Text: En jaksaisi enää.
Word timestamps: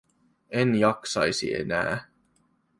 En 0.49 0.75
jaksaisi 0.75 1.53
enää. 1.59 2.09